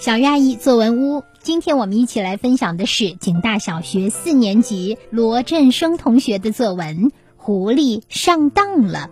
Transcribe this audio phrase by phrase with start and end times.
[0.00, 9.10] 小鱼阿姨作文屋，今天我们一起来分享的是景大小学四年级罗振生同学的作文《狐狸上当了》。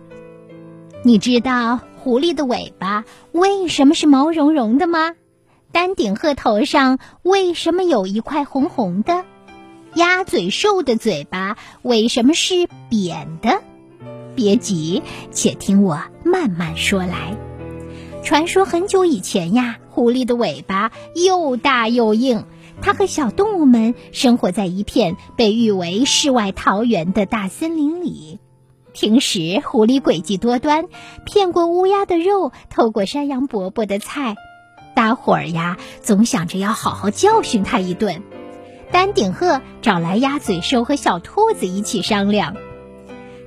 [1.03, 5.13] 你知道狐狸的尾巴为什么是毛茸茸的吗？
[5.71, 9.25] 丹顶鹤头上为什么有一块红红的？
[9.93, 13.61] 鸭嘴兽的嘴巴为什么是扁的？
[14.33, 17.37] 别急，且听我慢慢说来。
[18.23, 22.45] 传说很久以前呀，狐狸的尾巴又大又硬。
[22.81, 28.39] 它和小动物们生活在一片被誉为世外桃源的大森林里。
[28.93, 30.85] 平时，狐狸诡计多端，
[31.25, 34.35] 骗过乌鸦的肉，偷过山羊伯伯的菜。
[34.95, 38.23] 大伙儿呀，总想着要好好教训它一顿。
[38.93, 42.55] 丹顶鹤找来鸭嘴兽和小兔子一起商量。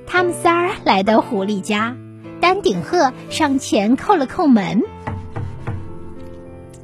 [0.05, 1.97] 他们仨儿来到狐狸家。
[2.39, 4.83] 丹顶鹤上前叩了叩门，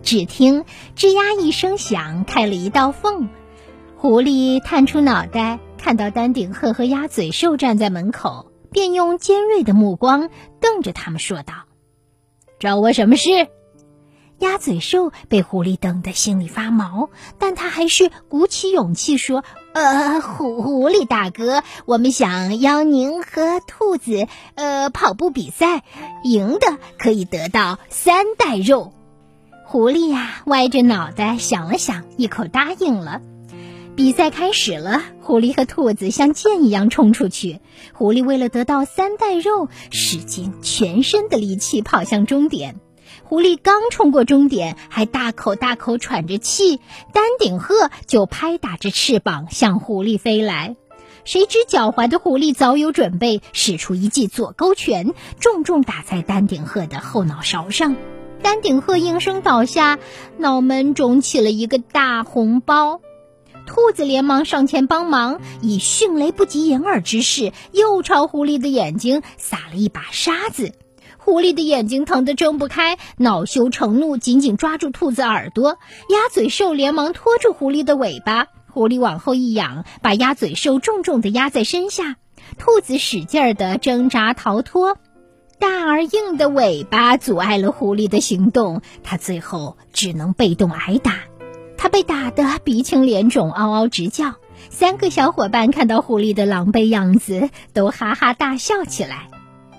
[0.10, 3.30] 只听吱呀一声响，开了一道缝。
[3.96, 11.54] 狐狸探出脑袋，看到丹顶鹤和鸭嘴兽站在门口，便用尖锐的目光瞪着他们，说道
[12.60, 13.30] ：“找我什么事？”
[14.40, 25.84] 鸭嘴兽被狐狸瞪得心里发毛，但他还是鼓起勇气说：“呃，狐狐狸大哥，我们想邀您和兔子呃跑步比赛，
[26.24, 28.92] 赢的可以得到三袋肉。”
[29.72, 33.22] 狐狸呀，歪着脑袋想了想，一口答应了。
[33.96, 37.60] 比赛开始了，狐狸和兔子像箭一样冲出去。
[37.94, 42.78] 狐狸为了得到三袋肉，使尽全身的力气跑向终点。
[43.24, 46.78] 狐狸刚冲过终点，还大口大口喘着气，
[47.14, 50.78] 丹顶鹤就拍打着翅膀向狐狸飞来。
[51.26, 57.96] 谁知狡猾的狐狸早有准备，使出一记左勾拳，重重打在丹顶鹤的后脑勺上。
[58.42, 60.00] 丹顶鹤应声倒下，
[60.38, 63.02] 脑门肿起了一个大红包。
[63.66, 70.74] 兔子连忙上前帮忙，以迅雷不及掩耳之势，又朝狐狸的眼睛撒了一把沙子。
[71.18, 75.78] 狐狸的眼睛疼得睁不开，恼羞成怒，紧紧抓住兔子耳朵。
[76.10, 82.16] 鸭嘴兽连忙拖住狐狸的尾巴，狐狸往后一仰，把鸭嘴兽重重地压在身下。
[82.58, 84.98] 兔子使劲儿地挣扎逃脱，
[85.60, 91.16] 大而硬的尾巴阻碍了狐狸的行动，它最后只能被动挨打。
[91.78, 94.36] 它被打得鼻青脸肿，嗷嗷直叫。
[94.70, 99.30] 三个小伙伴看到狐狸的狼狈样子，都哈哈大笑起来。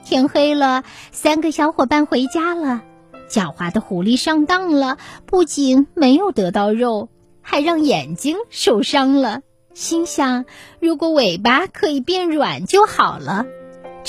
[0.05, 2.83] 天黑了，三个小伙伴回家了。
[3.29, 7.09] 狡猾的狐狸上当了，不仅没有得到肉，
[7.43, 9.43] 还让眼睛受伤了。
[9.73, 10.47] 心想，
[10.81, 13.47] 如果尾巴可以变软就好了。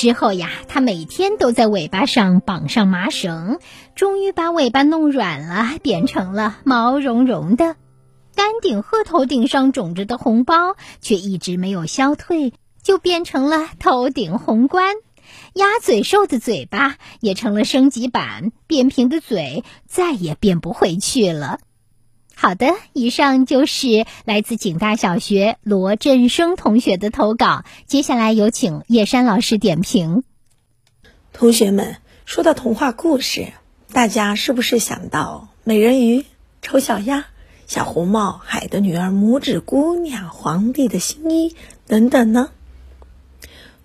[0.01, 3.59] 之后呀，他每天都在尾巴上绑上麻绳，
[3.93, 7.75] 终于把尾巴弄软了，变成了毛茸茸的。
[8.33, 12.51] 丹顶鹤头顶上肿着的红包却一直没有消退，
[12.81, 14.95] 就变成了头顶红冠。
[15.53, 21.59] 鸭嘴兽的嘴巴也成了升级版，扁平的嘴再也变不回去了。
[22.41, 27.65] 好的，以上就是来自景大小学罗振生同学的投稿。
[27.85, 30.23] 接下来有请叶山老师点评。
[31.33, 33.53] 同学们，说到童话故事，
[33.93, 36.25] 大家是不是想到美人鱼、
[36.63, 37.27] 丑小鸭、
[37.67, 42.49] 小红帽、海的女儿、拇指姑娘、皇帝的新衣等等呢？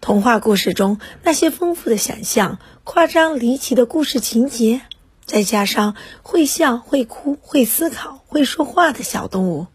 [0.01, 4.81] 童话故事中那些丰富的想象、夸张离奇的故事情节，
[5.27, 9.67] 再加上会笑、会哭、会思考、会说话的小动物，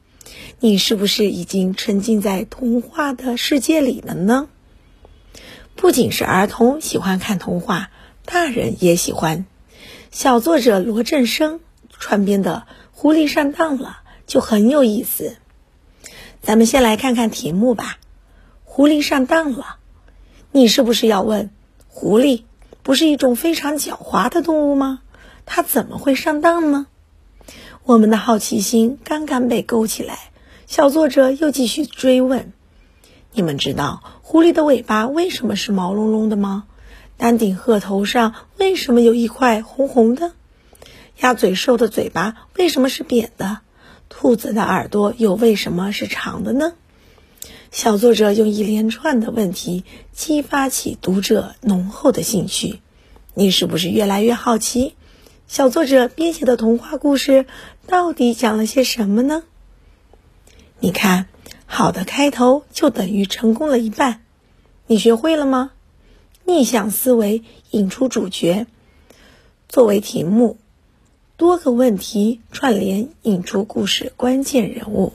[0.61, 4.47] 你是不是已经沉浸在童话的世界里了呢？
[5.75, 7.89] 不仅是儿童喜欢看童话，
[8.23, 9.45] 大人也喜欢。
[10.11, 15.37] 小作者罗振生创编的《狐狸上当了》就很有意思。
[16.41, 17.97] 咱们先来看看题目吧，
[18.63, 19.63] 《狐狸上当了》。
[20.51, 21.49] 你是不是要问，
[21.87, 22.43] 狐狸
[22.83, 25.01] 不是一种非常狡猾的动物吗？
[25.53, 26.87] 它怎么会上当呢？
[27.83, 30.31] 我们的好奇心刚刚被勾起来，
[30.65, 32.53] 小作者又继续追问：
[33.33, 36.63] 你们知道狐狸的尾巴为什么是毛茸茸的吗？
[37.17, 40.31] 丹顶鹤头上为什么有一块红红的？
[41.19, 43.59] 鸭嘴兽的嘴巴为什么是扁的？
[44.07, 46.71] 兔子的耳朵又为什么是长的呢？
[47.71, 49.83] 小作者用一连串的问题
[50.13, 52.79] 激发起读者浓厚的兴趣，
[53.33, 54.95] 你是不是越来越好奇？
[55.51, 57.45] 小作者编写的童话故事
[57.85, 59.43] 到底讲了些什么呢？
[60.79, 61.27] 你看，
[61.65, 64.23] 好的开头就等于成功了一半。
[64.87, 65.71] 你学会了吗？
[66.45, 68.65] 逆向思维引出主角，
[69.67, 70.57] 作为题目，
[71.35, 75.11] 多个问题串联，引出故事关键人物。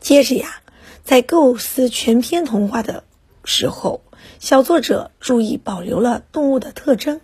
[0.00, 0.62] 接着呀，
[1.04, 3.04] 在构思全篇童话的
[3.44, 4.00] 时候，
[4.38, 7.20] 小作者注意保留了动物的特征，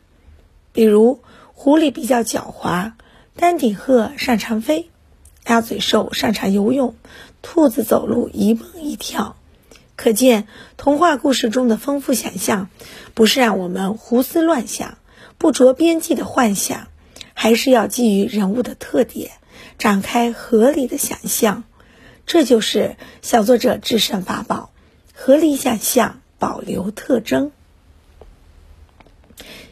[0.75, 1.21] 比如
[1.53, 2.93] 狐狸比较狡猾，
[3.37, 4.91] 丹顶鹤擅长飞，
[5.47, 6.97] 鸭嘴兽擅长游泳，
[7.43, 9.37] 兔子走路一蹦一跳。
[9.95, 12.69] 可见，童话故事中的丰富想象，
[13.15, 14.99] 不是让我们胡思乱想、
[15.39, 16.89] 不着边际的幻想，
[17.35, 19.31] 还是要基于人物的特点，
[19.79, 21.63] 展开合理的想象。
[22.27, 24.71] 这就是小作者制胜法宝：
[25.15, 27.53] 合理想象，保留特征。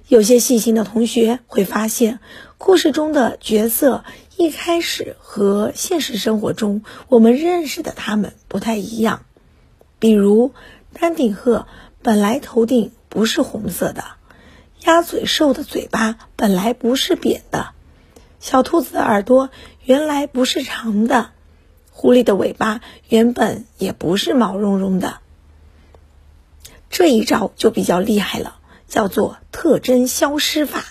[0.09, 2.19] 有些细心的同学会发现，
[2.59, 4.05] 故事中的角色
[4.37, 9.25] 一开始和现实生活中我们认识的他们不太一样。
[9.99, 10.53] 比如，
[10.93, 11.67] 丹顶鹤
[12.03, 14.05] 本来头顶不是红色的，
[14.85, 17.69] 鸭嘴兽的嘴巴本来不是扁的，
[18.41, 19.51] 小兔子的耳朵
[19.85, 21.31] 原来不是长的，
[21.91, 25.21] 狐狸的尾巴原本也不是毛茸茸的。
[26.91, 28.57] 这一招就比较厉害了，
[28.93, 30.85] 叫做特征消失法。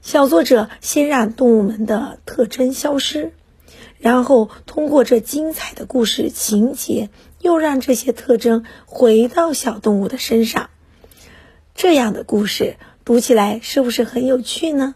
[0.00, 3.34] 小作者先让动物们的特征消失。
[3.98, 10.70] 然后通过这精彩的故事情节，又让这些特征回到小动物的身上。
[11.74, 14.94] 这样的故事读起来是不是很有趣呢？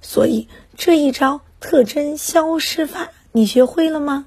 [0.00, 4.26] 所以这一招特征消失法，你学会了吗？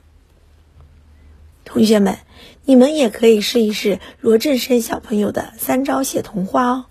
[1.63, 2.19] 同学们，
[2.65, 6.85] 你们也可以试一试罗振生小朋友的三招写童话哦。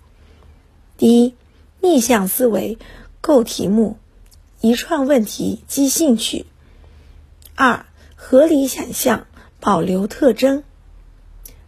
[0.97, 1.35] 第一，
[1.81, 2.77] 逆向思维，
[3.19, 3.97] 构题目，
[4.61, 6.45] 一串问题激兴趣。
[7.55, 7.85] 二、
[8.15, 9.27] 合理想象，
[9.59, 10.63] 保留特征；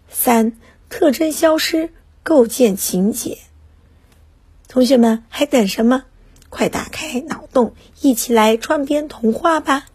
[0.09, 0.53] 三、
[0.89, 1.89] 特征消失，
[2.23, 3.39] 构建情节。
[4.67, 6.03] 同学们还等什么？
[6.49, 9.87] 快打开脑洞，一起来创编童话吧！